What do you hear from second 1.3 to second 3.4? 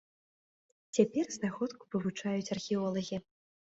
знаходку вывучаюць археолагі.